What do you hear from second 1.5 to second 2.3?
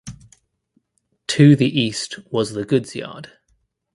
the east